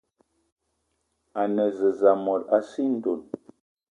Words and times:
A 1.39 1.41
ne 1.53 1.65
zeze 1.77 2.11
mot 2.23 2.43
a 2.55 2.57
sii 2.69 2.89
ndonn 2.93 3.23